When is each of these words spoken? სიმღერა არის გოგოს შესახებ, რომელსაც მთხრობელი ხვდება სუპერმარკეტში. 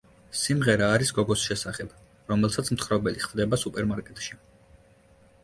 სიმღერა 0.43 0.87
არის 0.93 1.11
გოგოს 1.17 1.43
შესახებ, 1.49 1.91
რომელსაც 2.33 2.73
მთხრობელი 2.77 3.23
ხვდება 3.27 3.61
სუპერმარკეტში. 3.67 4.41